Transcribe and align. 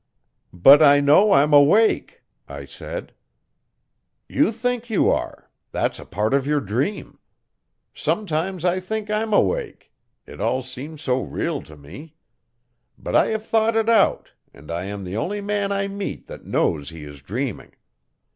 'But 0.51 0.81
I 0.81 0.99
know 0.99 1.31
I'm 1.33 1.53
awake,' 1.53 2.23
I 2.47 2.65
said. 2.65 3.13
'You 4.27 4.51
think 4.51 4.89
you 4.89 5.11
are 5.11 5.51
that's 5.71 5.99
a 5.99 6.05
part 6.07 6.33
of 6.33 6.47
your 6.47 6.59
dream. 6.59 7.19
Sometimes 7.93 8.65
I 8.65 8.79
think 8.79 9.11
I'm 9.11 9.31
awake 9.31 9.93
it 10.25 10.41
all 10.41 10.63
seems 10.63 11.01
so 11.03 11.21
real 11.21 11.61
to 11.61 11.77
me. 11.77 12.15
But 12.97 13.15
I 13.15 13.27
have 13.27 13.45
thought 13.45 13.75
it 13.75 13.89
out, 13.89 14.31
and 14.51 14.71
I 14.71 14.85
am 14.85 15.03
the 15.03 15.17
only 15.17 15.39
man 15.39 15.71
I 15.71 15.87
meet 15.87 16.25
that 16.25 16.45
knows 16.47 16.89
he 16.89 17.03
is 17.03 17.21
dreaming. 17.21 17.73